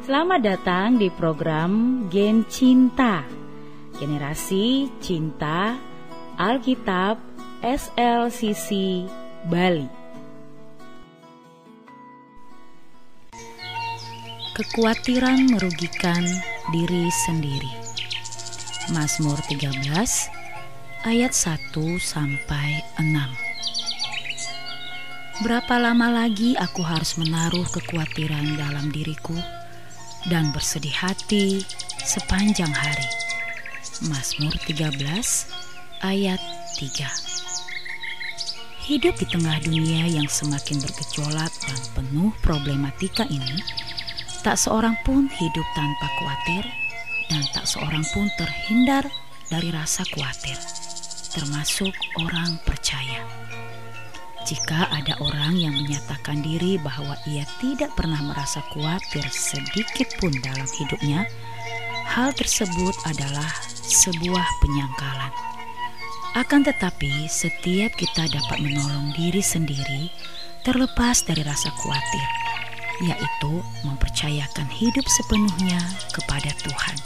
[0.00, 3.20] Selamat datang di program Gen Cinta.
[4.00, 5.76] Generasi Cinta
[6.40, 7.20] Alkitab
[7.60, 9.04] SLCC
[9.44, 9.84] Bali.
[14.56, 16.24] Kekhawatiran merugikan
[16.72, 17.68] diri sendiri.
[18.96, 19.84] Mazmur 13
[21.04, 29.36] ayat 1 sampai 6 Berapa lama lagi aku harus menaruh kekhawatiran dalam diriku?
[30.28, 31.64] Dan bersedih hati
[32.04, 33.08] sepanjang hari.
[34.10, 34.96] Mazmur 13
[36.04, 36.40] ayat
[36.76, 37.30] 3
[38.90, 43.62] Hidup di tengah dunia yang semakin bergejolak dan penuh problematika ini,
[44.42, 46.64] tak seorang pun hidup tanpa khawatir
[47.30, 49.06] dan tak seorang pun terhindar
[49.46, 50.58] dari rasa khawatir,
[51.30, 53.39] termasuk orang percaya.
[54.48, 60.64] Jika ada orang yang menyatakan diri bahwa ia tidak pernah merasa khawatir sedikit pun dalam
[60.64, 61.28] hidupnya,
[62.08, 63.50] hal tersebut adalah
[63.84, 65.32] sebuah penyangkalan.
[66.38, 70.14] Akan tetapi, setiap kita dapat menolong diri sendiri
[70.62, 72.26] terlepas dari rasa khawatir,
[73.02, 73.52] yaitu
[73.82, 75.80] mempercayakan hidup sepenuhnya
[76.14, 76.96] kepada Tuhan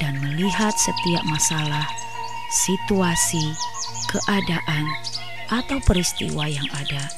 [0.00, 1.84] dan melihat setiap masalah,
[2.48, 3.52] situasi,
[4.08, 4.84] keadaan,
[5.50, 7.10] atau peristiwa yang ada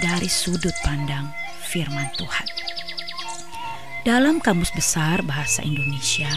[0.00, 1.28] dari sudut pandang
[1.68, 2.48] firman Tuhan.
[4.00, 6.30] Dalam Kamus Besar Bahasa Indonesia,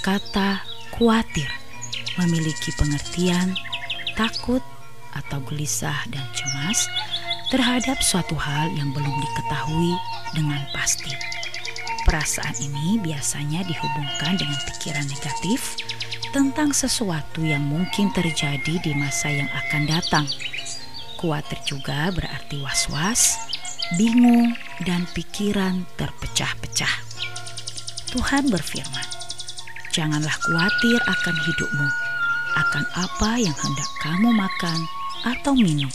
[0.00, 0.64] kata
[0.96, 1.48] khawatir
[2.16, 3.52] memiliki pengertian
[4.16, 4.64] takut
[5.14, 6.88] atau gelisah dan cemas
[7.52, 9.92] terhadap suatu hal yang belum diketahui
[10.32, 11.12] dengan pasti.
[12.08, 15.76] Perasaan ini biasanya dihubungkan dengan pikiran negatif
[16.30, 20.26] tentang sesuatu yang mungkin terjadi di masa yang akan datang
[21.18, 23.34] Khawatir juga berarti was-was,
[23.98, 24.54] bingung,
[24.86, 26.94] dan pikiran terpecah-pecah.
[28.14, 29.08] Tuhan berfirman,
[29.90, 31.88] "Janganlah khawatir akan hidupmu,
[32.54, 34.78] akan apa yang hendak kamu makan
[35.26, 35.90] atau minum,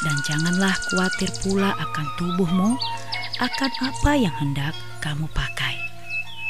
[0.00, 2.80] dan janganlah khawatir pula akan tubuhmu,
[3.36, 4.72] akan apa yang hendak
[5.04, 5.65] kamu pakai.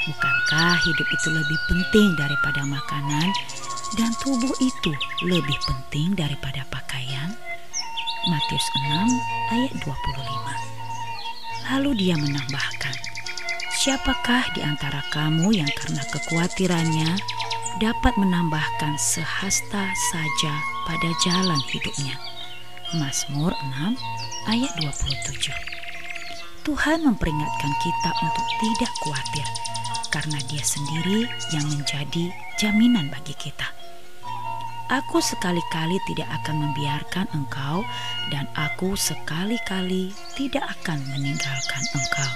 [0.06, 3.28] Bukankah hidup itu lebih penting daripada makanan,
[3.98, 4.94] dan tubuh itu
[5.26, 7.34] lebih penting daripada pakaian?"
[8.26, 10.58] Matius 6 ayat 25.
[11.70, 12.94] Lalu dia menambahkan,
[13.76, 17.10] Siapakah di antara kamu yang karena kekhawatirannya
[17.78, 20.54] dapat menambahkan sehasta saja
[20.90, 22.18] pada jalan hidupnya?
[22.98, 23.94] Mazmur 6
[24.50, 25.54] ayat 27.
[26.66, 29.46] Tuhan memperingatkan kita untuk tidak khawatir
[30.16, 33.68] karena dia sendiri yang menjadi jaminan bagi kita.
[34.88, 37.84] Aku sekali-kali tidak akan membiarkan engkau
[38.32, 42.32] dan aku sekali-kali tidak akan meninggalkan engkau.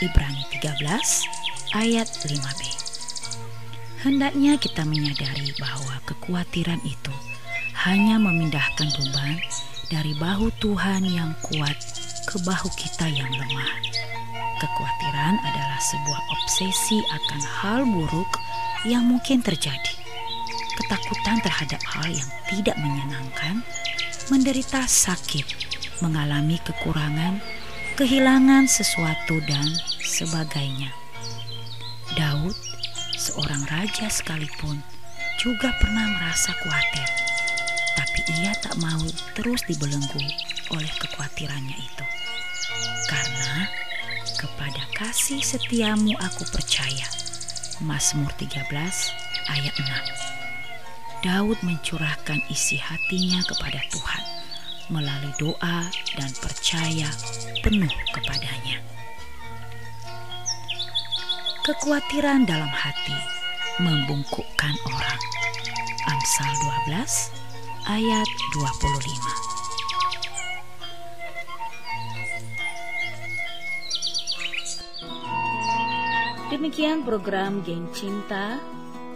[0.00, 2.60] Ibrani 13 ayat 5b.
[4.00, 7.12] Hendaknya kita menyadari bahwa kekhawatiran itu
[7.84, 9.36] hanya memindahkan beban
[9.92, 11.76] dari bahu Tuhan yang kuat
[12.24, 13.95] ke bahu kita yang lemah.
[14.56, 18.30] Kekhawatiran adalah sebuah obsesi akan hal buruk
[18.88, 20.06] yang mungkin terjadi
[20.76, 23.64] ketakutan terhadap hal yang tidak menyenangkan,
[24.28, 25.46] menderita sakit,
[26.04, 27.40] mengalami kekurangan,
[27.96, 29.66] kehilangan sesuatu, dan
[30.04, 30.92] sebagainya.
[32.14, 32.54] Daud,
[33.16, 34.84] seorang raja sekalipun,
[35.40, 37.08] juga pernah merasa khawatir,
[37.96, 40.22] tapi ia tak mau terus dibelenggu
[40.72, 42.04] oleh kekhawatirannya itu.
[43.08, 43.68] Karena
[44.36, 47.08] kepada kasih setiamu aku percaya.
[47.80, 48.68] Mazmur 13
[49.48, 51.24] ayat 6.
[51.24, 54.24] Daud mencurahkan isi hatinya kepada Tuhan
[54.92, 57.08] melalui doa dan percaya
[57.64, 58.78] penuh kepadanya.
[61.66, 63.18] Kekhawatiran dalam hati
[63.82, 65.22] membungkukkan orang.
[66.06, 66.52] Amsal
[66.94, 67.34] 12
[67.90, 69.55] ayat 25.
[76.46, 78.62] Demikian program Geng Cinta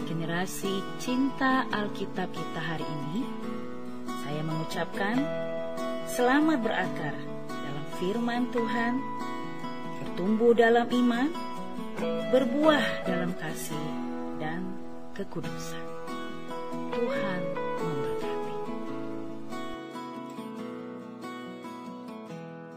[0.03, 3.23] generasi cinta Alkitab kita hari ini,
[4.27, 5.15] saya mengucapkan
[6.11, 7.15] selamat berakar
[7.47, 8.99] dalam firman Tuhan,
[10.03, 11.31] bertumbuh dalam iman,
[12.35, 13.87] berbuah dalam kasih
[14.43, 14.67] dan
[15.15, 15.87] kekudusan.
[16.91, 17.41] Tuhan